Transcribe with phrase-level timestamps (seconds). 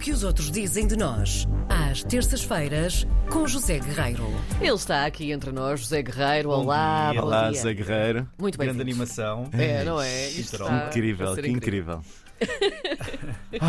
[0.00, 4.24] que os outros dizem de nós, às terças-feiras, com José Guerreiro.
[4.60, 6.48] Ele está aqui entre nós, José Guerreiro.
[6.48, 7.20] Bom Olá, dia.
[7.20, 7.60] bom Olá, dia.
[7.60, 8.28] Zé Guerreiro.
[8.38, 8.66] Muito bem.
[8.68, 9.48] Grande animação.
[9.52, 10.28] É, não é?
[10.30, 12.02] Isto está incrível, que incrível.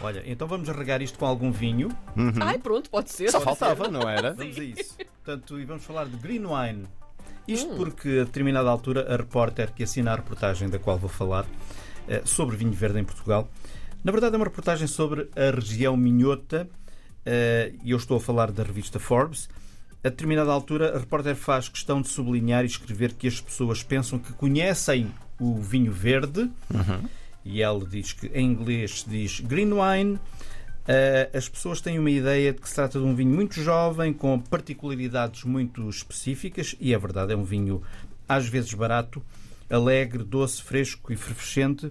[0.00, 1.88] Olha, então vamos regar isto com algum vinho.
[2.40, 3.30] Ai, pronto, pode ser.
[3.30, 3.90] Só pode faltava, ser.
[3.90, 4.32] não era?
[4.38, 4.96] Vamos a isso.
[5.24, 6.84] Portanto, e vamos falar de green wine.
[7.48, 7.76] Isto Hum.
[7.76, 11.44] porque, a determinada altura, a repórter que assina a reportagem da qual vou falar
[12.08, 13.48] eh, sobre vinho verde em Portugal,
[14.04, 16.68] na verdade é uma reportagem sobre a região minhota,
[17.24, 19.48] eh, e eu estou a falar da revista Forbes.
[20.04, 24.18] A determinada altura, a repórter faz questão de sublinhar e escrever que as pessoas pensam
[24.18, 26.50] que conhecem o vinho verde,
[27.42, 30.16] e ela diz que em inglês diz green wine.
[30.84, 34.12] Uh, as pessoas têm uma ideia de que se trata de um vinho muito jovem,
[34.12, 37.82] com particularidades muito específicas, e é verdade, é um vinho
[38.28, 39.22] às vezes barato,
[39.70, 41.90] alegre, doce, fresco e efervescente.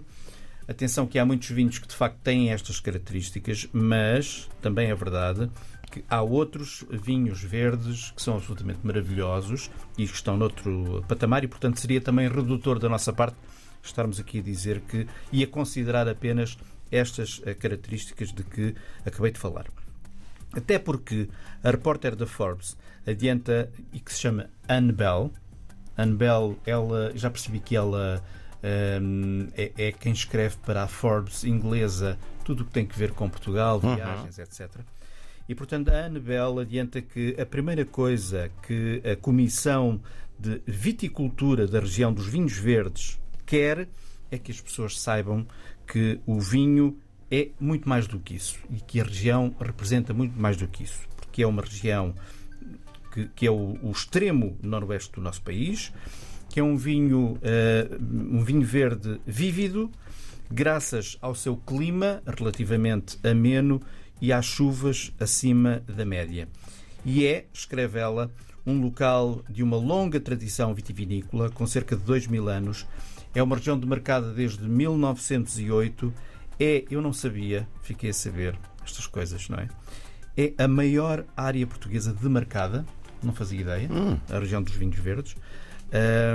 [0.66, 5.50] Atenção que há muitos vinhos que de facto têm estas características, mas também é verdade
[5.90, 11.48] que há outros vinhos verdes que são absolutamente maravilhosos e que estão noutro patamar e,
[11.48, 13.36] portanto, seria também redutor da nossa parte
[13.82, 16.58] estarmos aqui a dizer que e a considerar apenas
[16.90, 19.66] estas eh, características de que acabei de falar.
[20.52, 21.28] Até porque
[21.62, 22.76] a repórter da Forbes
[23.06, 25.32] adianta e que se chama Anne Bell.
[25.96, 28.22] Anne Bell, ela, já percebi que ela
[29.56, 33.28] é, é quem escreve para a Forbes inglesa tudo o que tem que ver com
[33.28, 34.70] Portugal, viagens, etc.
[35.48, 40.00] E, portanto, a Anne Bell adianta que a primeira coisa que a Comissão
[40.38, 43.88] de Viticultura da região dos Vinhos Verdes quer
[44.30, 45.46] é que as pessoas saibam
[45.86, 46.98] que o vinho
[47.30, 50.84] é muito mais do que isso e que a região representa muito mais do que
[50.84, 52.14] isso, porque é uma região
[53.12, 55.92] que, que é o, o extremo noroeste do nosso país,
[56.54, 59.90] que é um vinho, eh, um vinho verde vívido,
[60.48, 63.82] graças ao seu clima relativamente ameno
[64.20, 66.48] e às chuvas acima da média.
[67.04, 68.30] E é, escreve ela,
[68.64, 72.86] um local de uma longa tradição vitivinícola, com cerca de 2 mil anos.
[73.34, 76.14] É uma região demarcada desde 1908.
[76.60, 79.68] É, eu não sabia, fiquei a saber estas coisas, não é?
[80.36, 82.86] É a maior área portuguesa demarcada,
[83.20, 83.88] não fazia ideia,
[84.30, 85.34] a região dos vinhos verdes,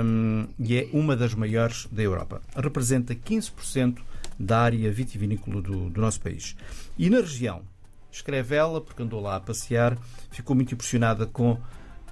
[0.04, 2.40] hum, e é uma das maiores da Europa.
[2.56, 3.98] Representa 15%
[4.38, 6.56] da área vitivinícola do, do nosso país.
[6.98, 7.62] E na região,
[8.10, 9.96] escreve ela, porque andou lá a passear,
[10.30, 11.58] ficou muito impressionada com,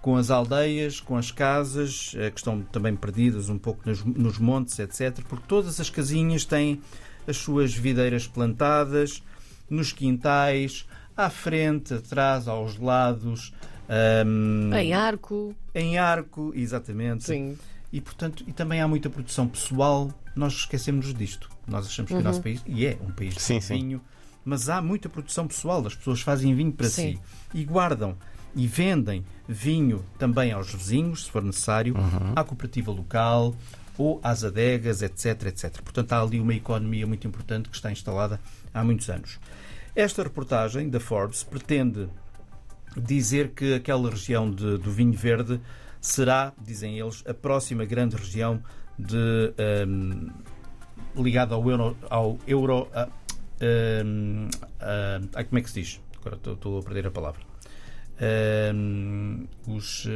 [0.03, 4.39] com as aldeias, com as casas, eh, que estão também perdidas um pouco nos, nos
[4.39, 5.21] montes, etc.
[5.29, 6.81] Porque todas as casinhas têm
[7.27, 9.23] as suas videiras plantadas,
[9.69, 10.87] nos quintais,
[11.17, 13.53] à frente, atrás, aos lados.
[14.27, 15.55] Hum, Em arco.
[15.75, 17.25] em arco, exatamente.
[17.25, 17.57] Sim.
[17.93, 20.13] E, portanto, e também há muita produção pessoal.
[20.37, 21.49] Nós esquecemos disto.
[21.67, 23.75] Nós achamos que o nosso país, e é um país de Sim, sim.
[23.75, 24.01] vinho,
[24.45, 25.87] mas há muita produção pessoal.
[25.87, 27.15] As pessoas fazem vinho para Sim.
[27.17, 27.21] si
[27.59, 28.17] e guardam
[28.55, 31.95] e vendem vinho também aos vizinhos, se for necessário,
[32.37, 33.55] à cooperativa local
[33.97, 35.81] ou às adegas, etc, etc.
[35.83, 38.41] Portanto, há ali uma economia muito importante que está instalada
[38.73, 39.39] há muitos anos.
[39.95, 42.09] Esta reportagem da Forbes pretende
[43.01, 45.61] dizer que aquela região de- do vinho verde
[46.01, 48.63] será, dizem eles, a próxima grande região
[48.99, 50.29] de, ehm,
[51.17, 51.97] ligada ao euro.
[52.11, 53.09] Ao euro a-
[53.61, 54.49] ehm,
[54.81, 56.01] a- ai, como é que se diz?
[56.21, 57.41] Agora estou- a perder a palavra.
[58.21, 60.07] Ehm, os.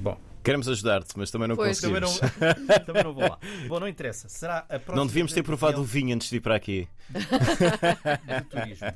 [0.00, 2.66] bom, Queremos ajudar-te, mas também não Pois, também não, conseguimos.
[2.86, 3.38] também não vou lá.
[3.66, 4.28] Bom, não interessa.
[4.28, 6.88] Será a próxima Não devíamos ter provado o vinho antes de vir para aqui.
[7.10, 8.88] do turismo.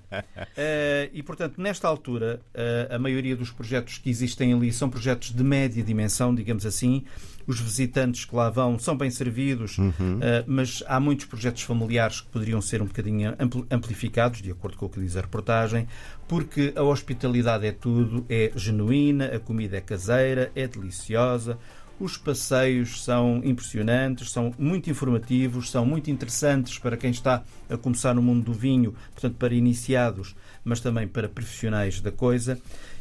[0.56, 5.32] Eh, e, portanto, nesta altura, eh, a maioria dos projetos que existem ali são projetos
[5.32, 7.04] de média dimensão, digamos assim.
[7.46, 9.76] Os visitantes que lá vão são bem servidos,
[10.20, 14.76] eh, mas há muitos projetos familiares que poderiam ser um bocadinho ampli- amplificados, de acordo
[14.76, 15.88] com o que diz a reportagem,
[16.28, 21.58] porque a hospitalidade é tudo, é genuína, a comida é caseira, é deliciosa.
[22.00, 28.12] Os passeios são impressionantes, são muito informativos, são muito interessantes para quem está a começar
[28.14, 30.34] no mundo do vinho, portanto, para iniciados,
[30.64, 32.58] mas também para profissionais da coisa.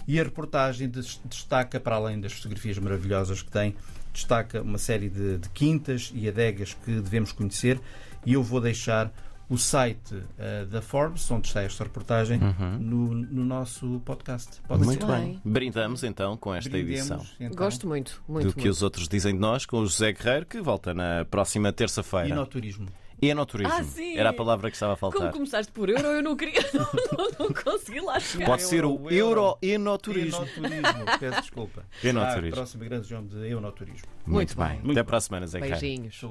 [0.08, 3.76] E a reportagem des- destaca, para além das fotografias maravilhosas que tem,
[4.13, 7.80] destaca uma série de, de quintas e adegas que devemos conhecer.
[8.25, 9.12] E eu vou deixar
[9.50, 12.40] o site eh, da Forbes, onde está esta reportagem,
[12.80, 14.62] no, no nosso podcast.
[14.66, 15.12] Pode Muito ser?
[15.12, 15.42] bem.
[15.44, 17.25] Brindamos então com esta Brindemos, edição.
[17.38, 17.56] então.
[17.58, 18.48] Gosto muito, muito.
[18.48, 18.72] Do que muito.
[18.72, 22.34] os outros dizem de nós, com o José Guerreiro, que volta na próxima E terça-feira.
[22.34, 22.88] no turismo.
[23.22, 23.74] Enoturismo.
[23.74, 24.18] Ah, sim.
[24.18, 25.32] Era a palavra que estava a Como faltar.
[25.32, 26.60] começaste por euro, eu não queria.
[26.74, 28.46] Não, não, não consegui lá chegar.
[28.46, 29.58] Pode ser o O euro.
[29.62, 30.38] Euro-Enoturismo.
[30.58, 31.06] Enoturismo.
[31.20, 31.84] Peço desculpa.
[32.04, 32.54] Enoturismo.
[32.54, 34.08] Ah, próxima grande região de Enoturismo.
[34.26, 34.82] Muito Muito bem.
[34.82, 34.92] bem.
[34.92, 35.60] Até para a semana, Zé.
[35.60, 36.20] Beijinhos.
[36.20, 36.30] Saúde.